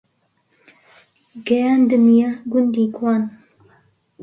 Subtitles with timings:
[1.47, 3.23] گەیاندمیە گوندی گوان